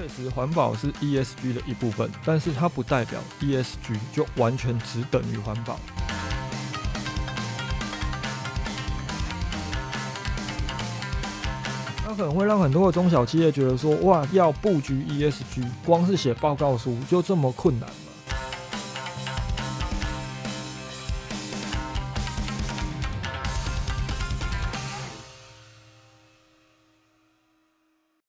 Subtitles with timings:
[0.00, 5.78] 确实，环保是 ESG 的一部分，但是它不代表 ESG 就完全只等于环保。
[12.02, 17.86] 它可能会让很多的中小企业觉得说，哇，要布局 ESG，光是写报告书就这么困难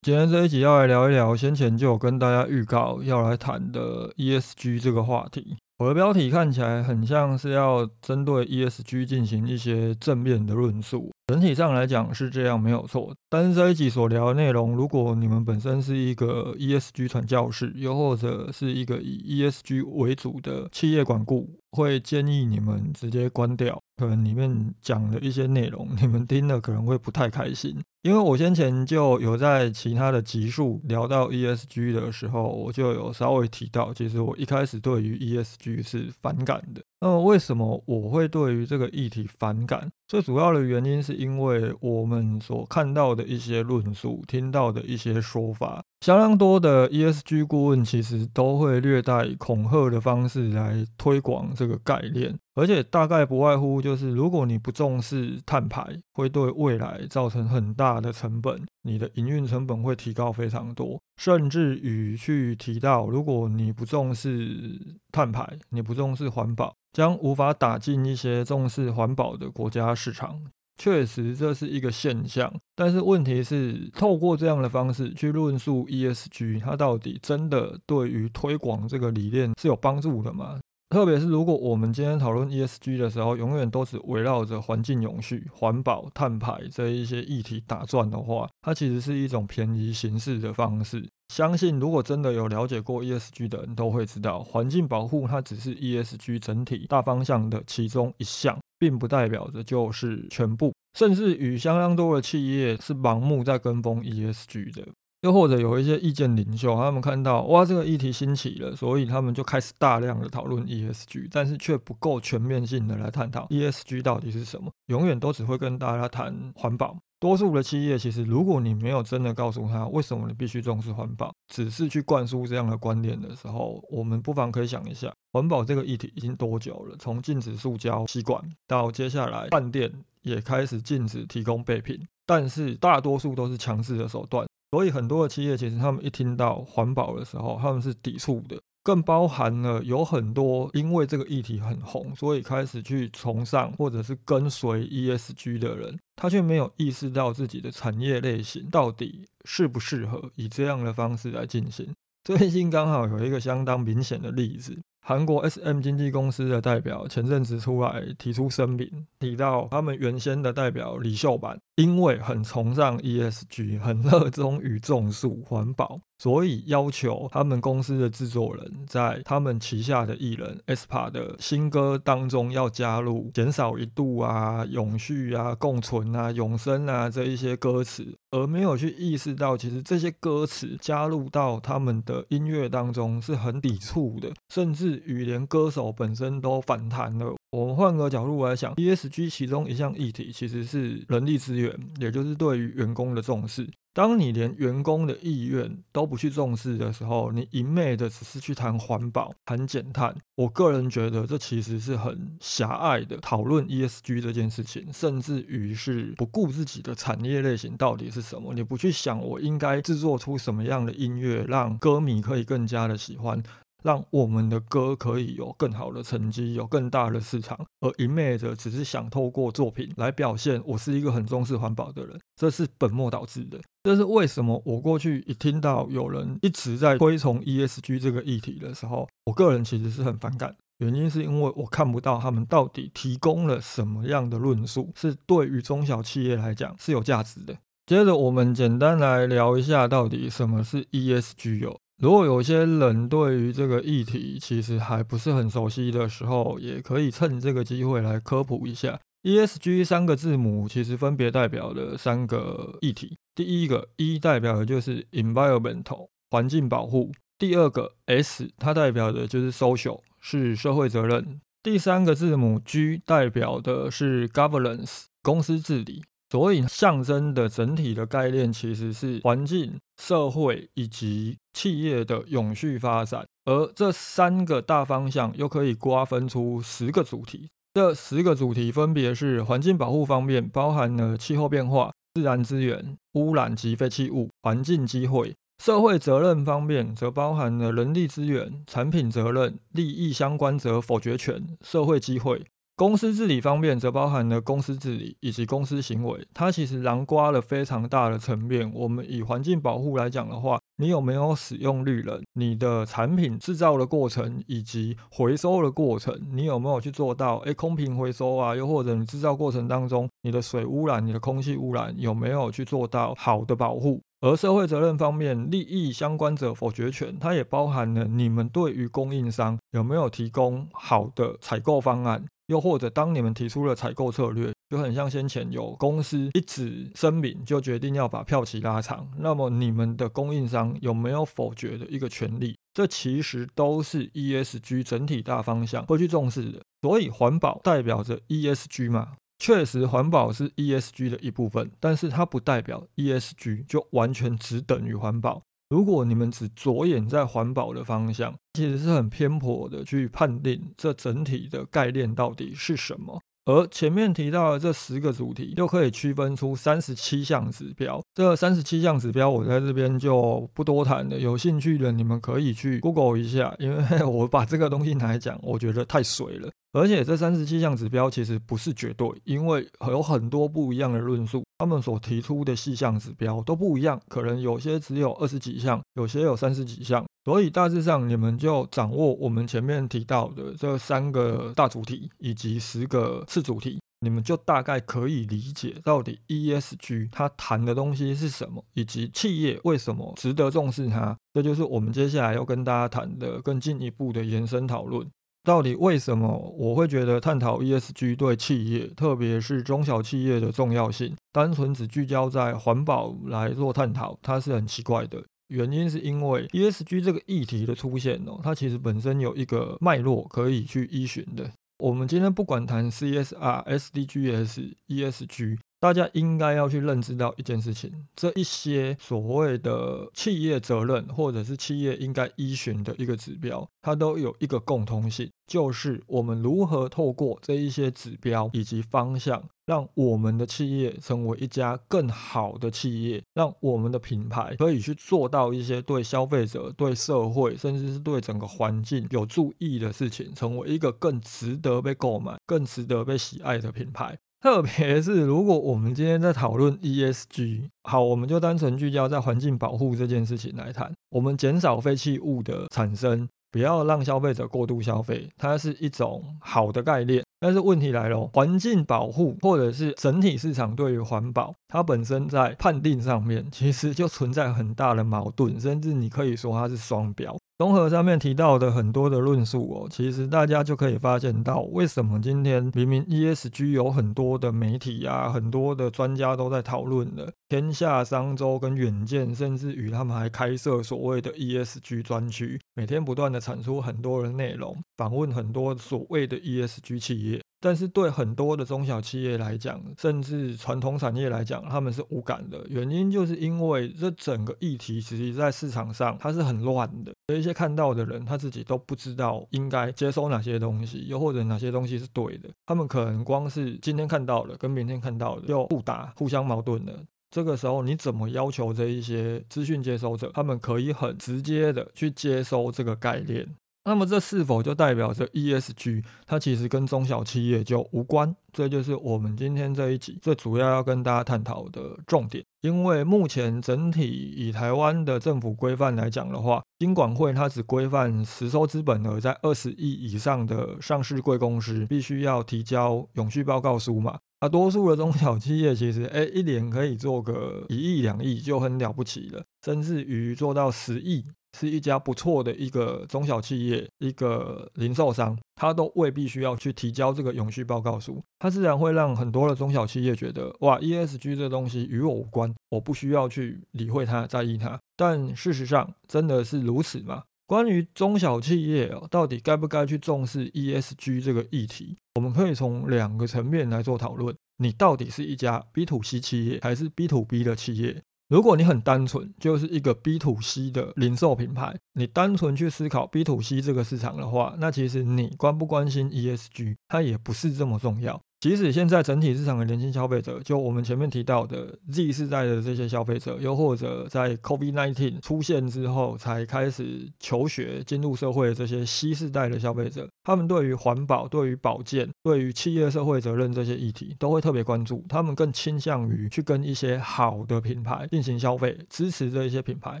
[0.02, 5.58] 今天这一集要来聊一聊，先前就有跟大家预告要来谈的 ESG 这个话题。
[5.76, 13.14] 我的标题看起来很像是要针对 ESG 进行一些正面的论述，整体上来讲是这样没有错。
[13.28, 23.80] 但是这一集所聊的内容，如果你们本身是一个 ESG 传教士，又或者是一个以 ESG 为主的企业管顾，会建议你们直接关掉。
[23.96, 27.76] 可能里面讲的一些内容，你们听了可能会不太开心。
[28.00, 36.82] 因为我先前就有在其他的集数聊到 ESG 的时候，我就有稍微提到，其实我一开始对于 ESG 是反感的。
[37.02, 39.90] 那么为什么我会对于这个议题反感？
[40.08, 66.74] 最主要的原因是因为我们所看到的一些论述、听到的一些说法，相当多的 ESG 顾问其实都会略带恐吓的方式来推广这个概念，而且大概不外乎就是，如果你不重视碳排，会对未来造成很大的成本，你的营运成本会提高非常多，甚至于去提到，如果你不重视碳排，你不重视环保。
[66.92, 70.40] 将无法打进一些重视环保的国家市场，
[70.80, 72.50] 确实这是一个现象。
[72.74, 80.58] 但是问题是，透过这样的方式去论述 ESG，它到底真的对于推广这个理念是有帮助的吗？
[80.90, 91.08] 特别是如果我们今天讨论 ESG 的时候，永远都是围绕着环境永续、环保、碳排这一些议题打转的话，它其实是一种便宜形式的方式。
[91.32, 100.72] 相信如果真的有了解过 ESG 的人都会知道，环境保护它只是 ESG 整体大方向的其中一项，并不代表着就是全部。
[100.98, 104.88] 甚至与相当多的企业是盲目在跟风 ESG 的。
[105.22, 116.96] 又或者有一些意见领袖，他们看到哇这个议题兴起了，所以他们就开始大量的讨论 ESG，但是却不够全面性的来探讨 ESG 到底是什么，永远都只会跟大家谈环保。
[117.18, 126.96] 多数的企业其实，如果你没有真的告诉他为什么你必须重视环保，只是去灌输这样的观念的时候，我们不妨可以想一下，环保这个议题已经多久了？
[126.98, 129.92] 从禁止塑胶吸管，到接下来饭店
[130.22, 134.46] 也开始禁止提供备品，但是大多数都是强制的手段。
[134.70, 151.92] 所以很多的企业其实他们一听到环保的时候，他们是抵触的，更包含了有很多因为这个议题很红，所以开始去崇尚或者是跟随 ESG 的人，他却没有意识到自己的产业类型到底适不适合以这样的方式来进行。
[152.22, 154.78] 最近刚好有一个相当明显的例子。
[155.02, 166.00] 韩国 SM 经纪公司的代表前阵子出来提出声明，提到他们原先的代表李秀满，因为很崇尚 ESG，很热衷于种树环保。
[166.18, 187.34] 所以要求他们公司的制作人在他们旗下的艺人 aespa 的新歌当中要加入减少一度啊、永续啊、共存啊、永生啊这一些歌词，而没有去意识到，其实这些歌词加入到他们的音乐当中是很抵触的，甚至于连歌手本身都反弹了。
[187.52, 193.68] 我们换个角度来想，ESG 其中一项议题其实是人力资源，也就是对于员工的重视。
[193.92, 213.42] 当你连员工的意愿都不去重视的时候，你一昧的只是去谈环保、谈减碳，我个人觉得这其实是很狭隘的讨论 ESG 这件事情，甚至于是不顾自己的产业类型到底是什么，你不去想我应该制作出什么样的音乐，让歌迷可以更加的喜欢。
[213.82, 223.60] 让我们的歌可以有更好的成绩，有更大的市场，而一昧的只是想透过作品来表现我是一个很重视环保的人，这是本末倒置的。
[223.84, 224.62] 这是为什么？
[224.64, 230.54] 我过去一听到有人一直在推崇 ESG 这个议题的时候，我个人其实是很反感。
[230.78, 237.54] 原因是因为我看不到他们到底提供了什么样的论述，是对于中小企业来讲是有价值的。
[237.86, 241.78] 接着，我们简单来聊一下，到底什么是 ESG 有。
[242.00, 248.98] 如果有些人对于这个议题其实还不是很熟悉的时候，也可以趁这个机会来科普一下。
[249.22, 253.18] ESG 三个字母其实分别代表了三个议题。
[253.34, 266.02] 第一个 E 代表的就是 environmental 环境保护，第二个 S 它代表的就是 social 是社会责任，第三个字母 G 代表的是 governance 公司治理。
[266.30, 273.26] 所以象征的整体的概念其实是环境、社会以及企业的永续发展。
[273.44, 277.48] 而这三个大方向又可以瓜分出十个主题。
[277.74, 292.40] 这十个主题分别是环境保护方面，包含了气候变化、自然资源、污染及废弃物、环境机会；社会责任方面，则包含了人力资源、产品责任、利益相关者否决权、社会机会；
[292.80, 296.26] 公司治理方面，则包含了公司治理以及公司行为。
[296.32, 298.72] 它其实囊括了非常大的层面。
[298.74, 302.22] 我们以环境保护来讲的话，你有没有使用绿人？
[302.32, 307.36] 你的产品制造的过程以及回收的过程，你有没有去做到？
[307.40, 314.00] 诶，空瓶回收啊，又或者你制造过程当中，你的水污染、你的空气污染有没有去做到好的保护？
[314.22, 322.24] 而社会责任方面，利益相关者否决权，它也包含了你们对于供应商有没有提供好的采购方案？
[322.50, 332.56] 又或者，当你们提出了采购策略，就很像先前有公司一纸声明就决定要把票期拉长，那么你们的供应商有没有否决的一个权利？
[332.74, 336.60] 这其实都是 ESG 整体大方向会去重视的。
[336.82, 339.12] 所以环保代表着 ESG 嘛？
[339.38, 345.42] 确实，环保是 ESG 的一部分，但是它不代表 ESG 就完全只等于环保。
[345.70, 353.20] 如果你们只着眼在环保的方向，其实是很偏颇的去判定这整体的概念到底是什么。
[353.46, 358.00] 而前面提到的这十个主题，又可以区分出三十七项指标。
[358.14, 361.18] 这三十七项指标，我在这边就不多谈了。
[361.18, 366.50] 有兴趣的你们可以去 Google 一下，因为 我把这个东西拿来讲，我觉得太水了。
[366.72, 377.04] 而且这三十七项指标其实不是绝对，因为有很多不一样的论述，他们所提出的细项指标都不一样，可能有些只有二十几项，有些有三十几项。
[377.24, 391.14] 所以大致上你们就掌握我们前面提到的这三个大主题以及十个次主题，你们就大概可以理解到底 ESG 它谈的东西是什么，以及企业为什么值得重视它。
[391.34, 395.06] 这就是我们接下来要跟大家谈的更进一步的延伸讨论。
[395.42, 405.24] 到底为什么我会觉得探讨 ESG 对企业，特别是中小企业的重要性，单纯只聚焦在环保来做探讨，它是很奇怪的。
[405.48, 411.50] 原因是因为 ESG 这个议题的出现哦，它其实本身有一个脉络可以去依循的。
[411.78, 415.58] 我们今天不管谈 CSR、SDGs、ESG。
[415.80, 444.18] 大家应该要去认知到一件事情，这一些所谓的企业责任或者是企业应该依循的一个指标，它都有一个共通性，就是我们如何透过这一些指标以及方向，让我们的企业成为一家更好的企业，让我们的品牌可以去做到一些对消费者、对社会，甚至是对整个环境有注意的事情，成为一个更值得被购买、更值得被喜爱的品牌。
[444.42, 450.90] 特别是如果我们今天在讨论 ESG，好，我们就单纯聚焦在环境保护这件事情来谈。
[451.10, 457.22] 我们减少废弃物的产生，不要让消费者过度消费，它是一种好的概念。
[457.38, 467.36] 但是问题来了，环境保护或者是整体市场对于环保，它本身在判定上面其实就存在很大的矛盾，甚至你可以说它是双标。
[467.60, 487.42] 综合上面提到的很多的论述哦，其实大家就可以发现到，为什么今天明明 ESG 有很多的媒体啊，很多的专家都在讨论了，天下商周跟远见，甚至于他们还开设所谓的 ESG 专区，每天不断的产出很多的内容，访问很多所谓的 ESG 企业。
[487.60, 492.64] 但是对很多的中小企业来讲，甚至传统产业来讲，他们是无感的。
[492.70, 502.48] 原因就是因为这整个议题其实在市场上它是很乱的，有一些看到的人他自己都不知道应该接收哪些东西，又或者哪些东西是对的。
[502.64, 506.98] 他们可能光是今天看到了跟明天看到的又互打、互相矛盾的。
[507.30, 513.46] 这个时候你怎么要求这一些资讯接收者，他们可以很直接的去接收这个概念？
[513.84, 518.34] 那么这是否就代表着 ESG 它其实跟中小企业就无关？
[518.52, 522.44] 这就是我们今天这一集最主要要跟大家探讨的重点。
[522.60, 524.06] 因为目前整体
[524.36, 534.18] 以台湾的政府规范来讲的话，金管会它只规范实收资本额在二十亿以上的上市贵公司必须要提交永续报告书嘛。
[534.40, 541.24] 啊，多数的中小企业其实哎一年可以做个一亿两亿就很了不起了，甚至于做到十亿。
[541.58, 554.78] 是一家不错的一个中小企业，一个零售商，他都未必需要去提交这个永续报告书，他自然会让很多的中小企业觉得，哇，ESG 这东西与我无关，我不需要去理会它，在意它。
[554.96, 557.24] 但事实上，真的是如此吗？
[557.50, 564.32] 关于中小企业哦，到底该不该去重视 ESG 这个议题，我们可以从两个层面来做讨论。
[564.58, 568.00] 你到底是一家 B to C 企业还是 B to B 的企业。
[568.28, 578.22] 如果你很单纯，就是一个 B to C 的零售品牌，你单纯去思考 B to C 这个市场的话，那其实你关不关心 ESG，它也不是这么重要。
[578.40, 600.00] 即使现在整体市场的年轻消费者，就我们前面提到的 Z 世代的这些消费者，又或者在 COVID-19 出现之后才开始求学进入社会的这些 C 世代的消费者，他们对于环保、对于保健、对于企业社会责任这些议题都会特别关注，他们更倾向于去跟一些好的品牌进行消费，支持这一些品牌。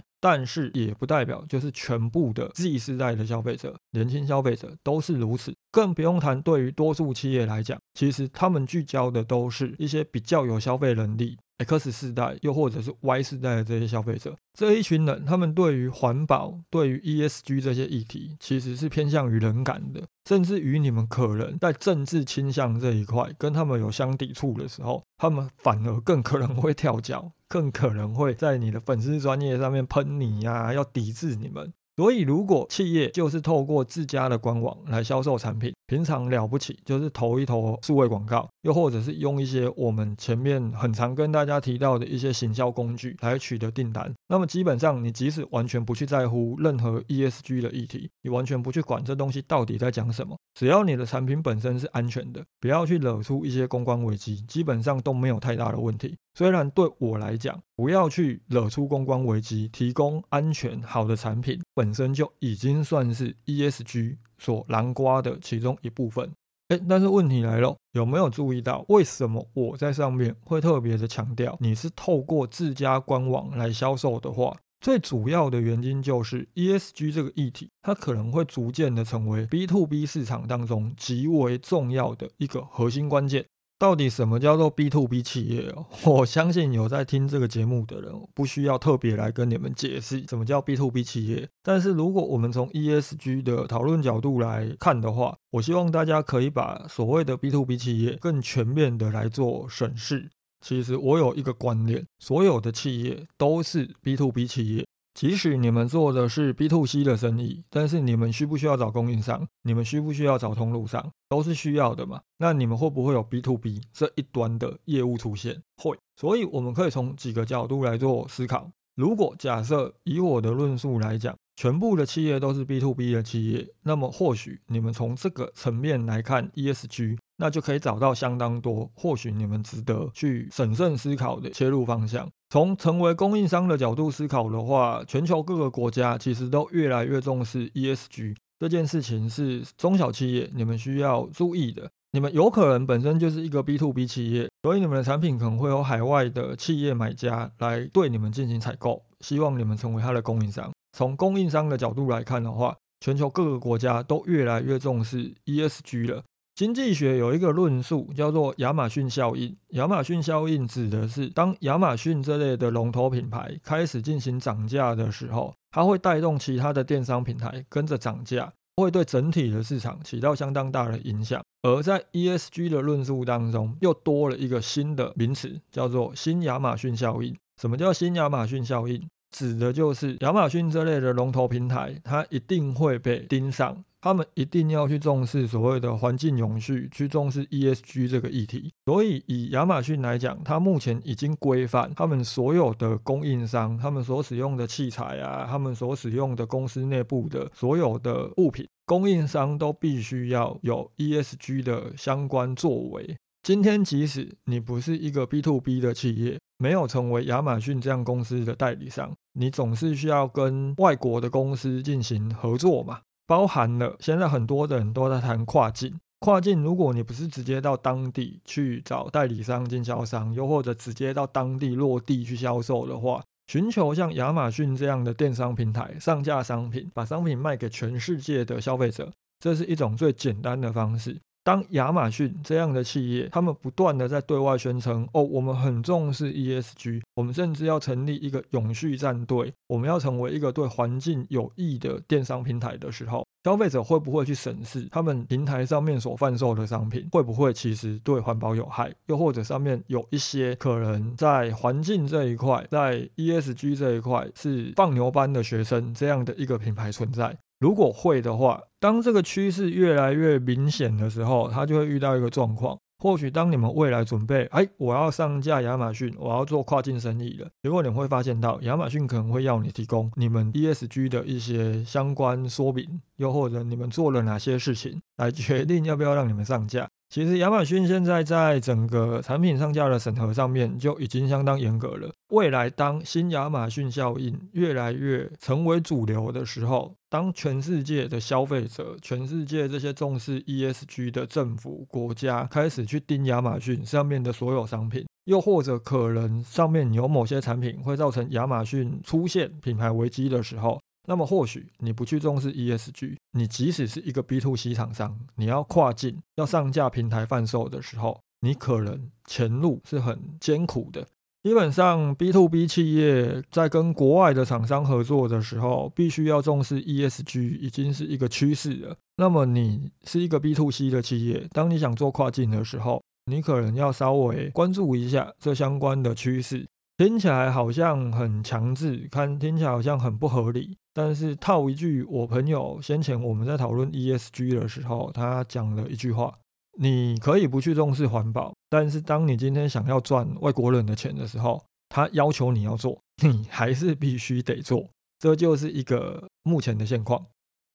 [0.22, 11.38] 但是也不代表就是全部的 Z 世代的消费者、年轻消费者都是如此，更不用谈对于多数企业来讲，其实他们聚焦的都是一些比较有消费能力。
[11.64, 31.72] X 世代又或者是 Y 世代的这些消费者，这一群人，他们对于环保、对于 ESG 这些议题，其实是偏向于冷感的，甚至于你们可能在政治倾向这一块跟他们有相抵触的时候，他们反而更可能会跳脚，更可能会在你的粉丝专业上面喷你呀，要抵制你们。
[31.96, 56.16] 所以，如果企业就是透过自家的官网来销售产品，平常了不起就是投一投数位广告，又或者是用一些我们前面很常跟大家提到的一些行销工具来取得订单，那么基本上你即使完全不去在乎任何 ESG 的议题，你完全不去管这东西到底在讲什么，只要你的产品本身是安全的，不要去惹出一些公关危机，基本上都没有太大的问题。
[56.34, 66.28] 虽然对我来讲，不要去惹出公关危机，提供安全好的产品，本身就已经算是 ESG 所南瓜的其中一部分。
[66.68, 83.44] 哎，但是问题来了，有没有注意到为什么我在上面会特别的强调，你是透过自家官网来销售的话，最主要的原因就是 ESG 这个议题，它可能会逐渐的成为 B to B 市场当中极为重要的一个核心关键。
[83.80, 85.86] 到底什么叫做 B to B 企业哦？
[86.04, 91.48] 我相信有在听这个节目的人，不需要特别来跟你们解释什么叫 B to B 企业。
[91.62, 100.28] 但是如果我们从 ESG 的讨论角度来看的话，我希望大家可以把所谓的 B to B 企业更全面的来做审视。
[100.60, 104.84] 其实我有一个观念，所有的企业都是 B to B 企业。
[105.12, 109.46] 即使你们做的是 B to C 的生意，但是你们需不需要找供应商？
[109.62, 111.10] 你们需不需要找通路商？
[111.28, 112.20] 都是需要的嘛。
[112.38, 115.62] 那你们会不会有 B to B 这一端的业务出现？
[115.76, 115.98] 会。
[116.16, 118.70] 所以我们可以从几个角度来做思考。
[118.94, 127.18] 如果假设以我的论述来讲，全部的企业都是 B to B 的企业，那么或许你们从这个层面来看 ESG。
[127.40, 132.28] 那就可以找到相当多，或许你们值得去审慎思考的切入方向。
[132.50, 141.90] 从成为供应商的角度思考的话，全球各个国家其实都越来越重视 ESG 这件事情，是中小企业你们需要注意的。
[142.12, 150.70] 你们有可能本身就是一个 B to B 企业，所以你们的产品可能会有海外的企业买家来对你们进行采购，希望你们成为他的供应商。
[150.92, 156.22] 从供应商的角度来看的话，全球各个国家都越来越重视 ESG 了。
[156.60, 159.56] 经济学有一个论述叫做亚马逊效应。
[159.70, 171.42] 亚马逊效应指的是，当亚马逊这类的龙头品牌开始进行涨价的时候，它会带动其他的电商平台跟着涨价，会对整体的市场起到相当大的影响。
[171.62, 177.34] 而在 ESG 的论述当中，又多了一个新的名词，叫做新亚马逊效应。
[177.58, 179.02] 什么叫新亚马逊效应？
[179.34, 183.82] 指的就是亚马逊这类的龙头平台，它一定会被盯上。
[184.00, 188.72] 他们一定要去重视所谓的环境永续，去重视 ESG 这个议题。
[188.86, 203.16] 所以以亚马逊来讲，它目前已经规范他们所有的供应商，他们所使用的器材啊，他们所使用的公司内部的所有的物品，供应商都必须要有 ESG 的相关作为。
[203.42, 213.00] 今天即使你不是一个 B to B 的企业，没有成为亚马逊这样公司的代理商，你总是需要跟外国的公司进行合作嘛。
[213.30, 231.16] 包含了现在很多的人都在谈跨境，跨境如果你不是直接到当地去找代理商、经销商，又或者直接到当地落地去销售的话，寻求像亚马逊这样的电商平台上架商品，把商品卖给全世界的消费者，这是一种最简单的方式。
[231.42, 257.36] 当亚马逊这样的企业，他们不断的在对外宣称，哦，我们很重视 ESG，我们甚至要成立一个永续战队，我们要成为一个对环境有益的电商平台的时候，消费者会不会去审视他们平台上面所贩售的商品，会不会其实对环保有害，又或者上面有一些可能在环境这一块，在 ESG 这一块是放牛班的学生这样的一个品牌存在？
[257.60, 262.78] 如果会的话，当这个趋势越来越明显的时候，它就会遇到一个状况。
[263.02, 276.88] 或许当你们未来准备，哎，我要上架亚马逊，我要做跨境生意了，结果你会发现到亚马逊可能会要你提供你们 ESG 的一些相关说明，又或者你们做了哪些事情，来决定要不要让你们上架。
[277.08, 282.12] 其实亚马逊现在在整个产品上架的审核上面就已经相当严格了。
[282.28, 300.80] 未来当新亚马逊效应越来越成为主流的时候，当全世界的消费者、全世界这些重视 ESG 的政府国家开始去盯亚马逊上面的所有商品，又或者可能上面有某些产品会造成亚马逊出现品牌危机的时候。
[301.08, 311.08] 那么或许你不去重视 ESG，你即使是一个 B to C 厂商，你要跨境要上架平台贩售的时候，你可能前路是很艰苦的。
[311.42, 318.94] 基本上 B to B 企业在跟国外的厂商合作的时候，必须要重视 ESG，已经是一个趋势了。
[319.16, 326.66] 那么你是一个 B to C 的企业，当你想做跨境的时候，你可能要稍微关注一下这相关的趋势。
[326.98, 330.76] 听起来好像很强制，看听起来好像很不合理。
[330.92, 336.34] 但是套一句，我朋友先前我们在讨论 ESG 的时候，他讲了一句话：
[336.78, 344.88] 你可以不去重视环保，但是当你今天想要赚外国人的钱的时候，他要求你要做，你还是必须得做。
[345.18, 347.26] 这就是一个目前的现况。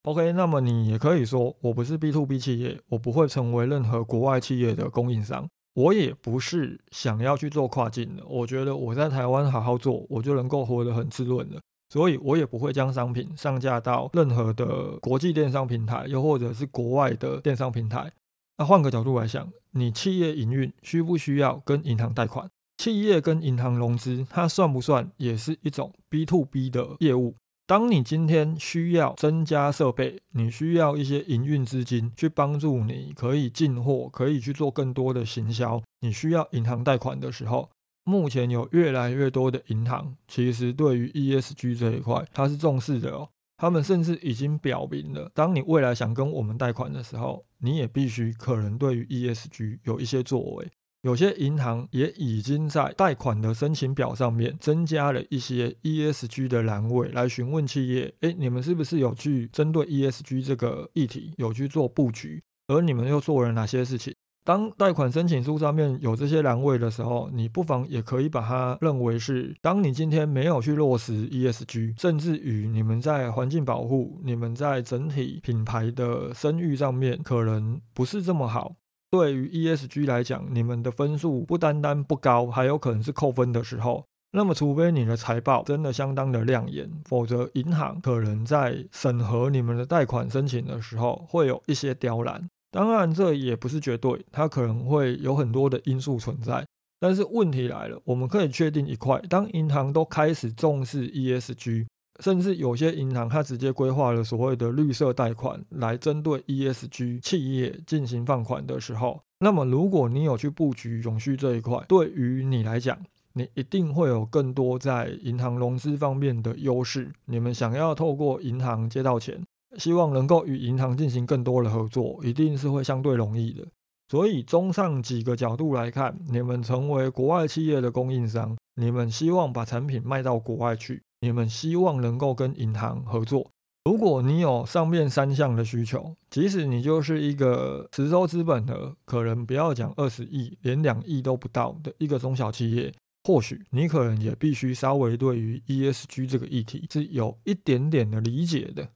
[0.03, 5.47] OK，那么你也可以说，我不是 B to B 企业，我不会成为任何国外企业的供应商。
[5.73, 11.59] 我也不是想要去做跨境的，我觉得我在台湾好好做，我就能够活得很滋润了，
[11.89, 18.11] 所以我也不会将商品上架到任何的国际电商平台，又或者是国外的电商平台。
[18.57, 22.49] 那换个角度来想，你企业营运需不需要跟银行贷款？
[22.77, 27.35] 企业跟银行融资，它算不算也是一种 B to B 的业务？
[27.67, 37.69] 当你今天需要增加设备，你需要一些营运资金去帮助你，可以进货，可以去做更多的行销，你需要银行贷款的时候，
[38.03, 50.67] 目前有越来越多的银行其实对于 ESG 这一块它是重视的哦，他们甚至已经表明了，当你未来想跟我们贷款的时候，你也必须可能对于 ESG 有一些作为。
[51.03, 62.41] 有些银行也已经在贷款的申请表上面增加了一些 ESG 的栏位，来询问企业：诶，你们是不是有去针对 ESG 这个议题有去做布局？
[62.67, 64.15] 而你们又做了哪些事情？
[64.45, 78.75] 当贷款申请书上面有这些栏位的时候，你不妨也可以把它认为是：当你今天没有去落实 ESG，甚至于你们在环境保护、你们在整体品牌的声誉上面可能不是这么好。
[79.09, 84.05] 对于 ESG 来讲，你们的分数不单单不高，还有可能是扣分的时候。
[84.33, 92.47] 那么，除非你的财报真的相当的亮眼，否则银行可能在审核你们的贷款申请的时候会有一些刁难。
[92.75, 96.65] 当然，这也不是绝对，它可能会有很多的因素存在。
[96.99, 101.85] 但是问题来了，我们可以确定一块：当银行都开始重视 ESG。
[102.19, 112.97] 甚至有些银行，它直接规划了所谓的绿色贷款，来针对 ESG 企业进行放款的时候，那么如果你有去布局永续这一块，对于你来讲，
[113.33, 117.11] 你一定会有更多在银行融资方面的优势。
[117.25, 119.41] 你们想要透过银行借到钱，
[119.77, 123.65] 希望能够与银行进行更多的合作，一定是会相对容易的。
[124.07, 131.01] 所以，综上几个角度来看，你们成为国外企业的供应商，你们希望把产品卖到国外去。
[131.21, 133.49] 你们希望能够跟银行合作。
[133.85, 148.87] 如果你有上面三项的需求，即使你就是一个实收资本额可能不要讲二十亿，连两亿都不到的一个中小企业，或许你可能也必须稍微对于 ESG 这个议题是有一点点的理解的。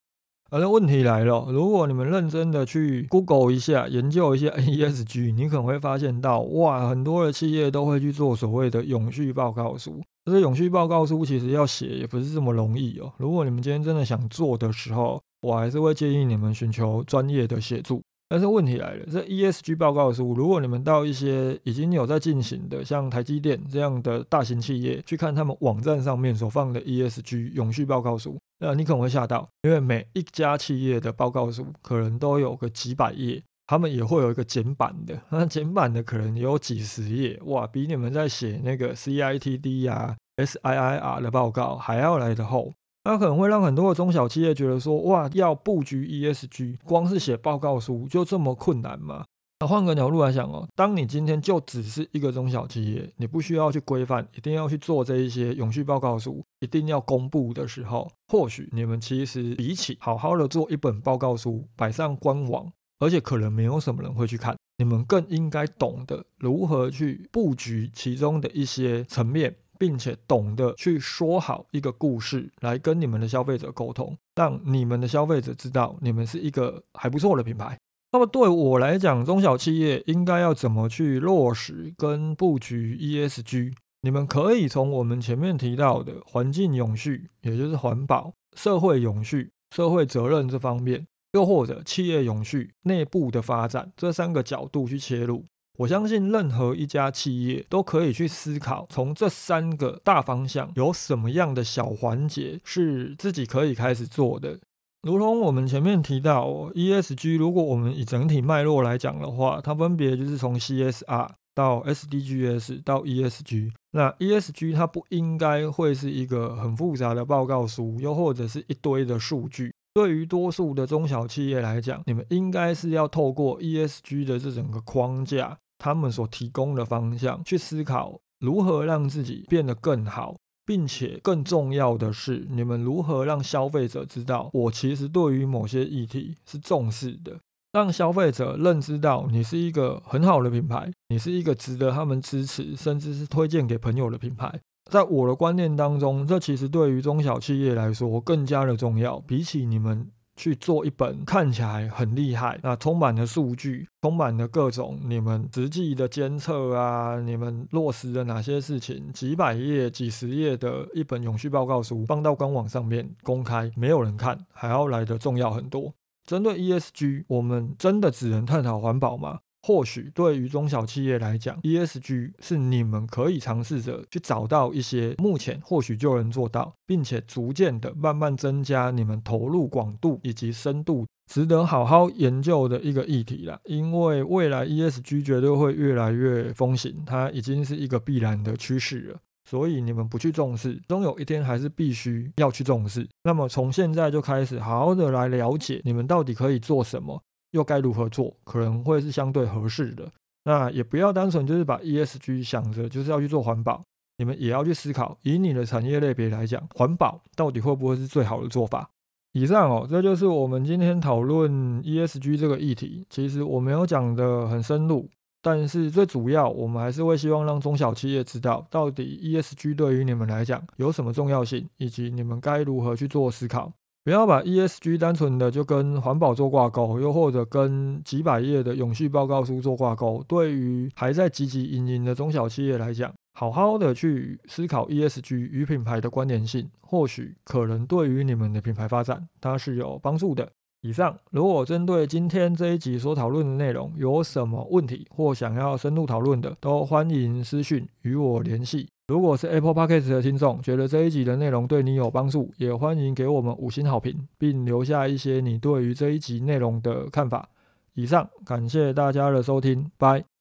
[0.51, 10.01] 而问题来了，如果你们认真的去 Google 一下，研究一下 ESG，你可能会发现到，哇，很多的企业都会去做所谓的永续报告书。
[10.25, 13.11] 这永续报告书其实要写也不是这么容易哦。
[13.17, 18.01] 如果你们今天真的想做的时候，我还是会建议你们寻求专业的协助。
[18.31, 42.71] 但是问题来了，这 ESG 报告书，如果你们到一些已经有在进行的，像台积电这样的大型企业去看他们网站上面所放的 ESG 永续报告书，那你可能会吓到，因为每一家企业的报告书可能都有个几百页，他们也会有一个简版的，那简版的可能有几十页，哇，比你们在写那个 CITD 啊、SIIR 的报告还要来的厚。
[43.09, 49.25] 那可能会让很多的中小企业觉得说，哇，要布局 ESG，光是写报告书就这么困难吗？
[49.61, 77.79] 那换个角度来想哦，当你今天就只是一个中小企业，你不需要去规范，一定要去做这一些永续报告书，一定要公布的时候，或许你们其实比起好好的做一本报告书摆上官网，而且可能没有什么人会去看，你们更应该懂得如何去布局其中的一些层面，并且懂得去说好一个故事来跟你们的消费者沟通，让你们的消费者知道你们是一个还不错的品牌。
[78.11, 83.73] 那么对我来讲，中小企业应该要怎么去落实跟布局 ESG？
[84.01, 91.07] 你们可以从我们前面提到的环境永续，也就是环保、社会永续、社会责任这方面。
[91.33, 95.45] 又或者企业永续、内部的发展这三个角度去切入，
[95.79, 104.59] 我相信任何一家企业都可以去思考，从这三个大方向有什么样的小环节是自己可以开始做的。
[105.03, 113.71] 如同我们前面提到，ESG，如果我们以整体脉络来讲的话，它分别就是从 CSR 到 SDGs 到 ESG。
[113.91, 119.73] 那 ESG 它不应该会是一个很复杂的报告书，又或者是一堆的数据。
[119.93, 137.39] 对于多数的中小企业来讲，你们应该是要透过 ESG 的这整个框架，他们所提供的方向去思考如何让自己变得更好，并且更重要的是，你们如何让消费者知道，我其实对于某些议题是重视的，
[137.71, 144.59] 让消费者认知到你是一个很好的品牌，你是一个值得他们支持，甚至是推荐给朋友的品牌。
[144.89, 149.19] 在我的观念当中，这其实对于中小企业来说更加的重要。
[149.19, 165.93] 比起你们去做一本看起来很厉害、那充满了数据、充满了各种你们实际的监测啊，你们落实的哪些事情，几百页、几十页的一本永续报告书放到官网上面公开，没有人看，还要来的重要很多。
[166.25, 169.39] 针对 ESG，我们真的只能探讨环保吗？
[169.61, 183.59] 或许对于中小企业来讲，ESG 是你们可以尝试着去找到一些目前或许就能做到，并且逐渐的慢慢增加你们投入广度以及深度，值得好好研究的一个议题了。
[183.65, 189.19] 因为未来 ESG 绝对会越来越风行，它已经是一个必然的趋势了。
[189.49, 193.07] 所以你们不去重视，终有一天还是必须要去重视。
[193.23, 197.19] 那么从现在就开始好好的来了解你们到底可以做什么。
[197.51, 200.11] 又该如何做，可能会是相对合适的。
[200.45, 203.83] 那也不要单纯就是把 ESG 想着就是要去做环保，
[204.17, 208.89] 你们也要去思考，以你的产业类别来讲，环保到底会不会是最好的做法？
[209.33, 211.51] 以上哦，这就是我们今天讨论
[211.83, 213.05] ESG 这个议题。
[213.09, 215.07] 其实我没有讲的很深入，
[215.39, 223.71] 但是最主要，我们还是会希望让中小企业知道，到底 ESG 对于你们来讲有什么重要性，以及你们该如何去做思考。
[224.03, 230.23] 不要把 ESG 单纯的就跟环保做挂钩，又或者跟几百页的永续报告书做挂钩。
[230.27, 240.49] 对于还在汲汲营营的中小企业来讲，好好的去思考 ESG 与品牌的关联性，或许可能对于你们的品牌发展它是有帮助的。
[240.81, 248.87] 以上，如果针对今天这一集所讨论的内容有什么问题或想要深入讨论的，都欢迎私讯与我联系。
[249.09, 257.49] 如果是 Apple Podcast 的听众，觉得这一集的内容对你有帮助，也欢迎给我们五星好评，并留下一些你对于这一集内容的看法。
[257.95, 260.38] 以上，感谢大家的收听，拜。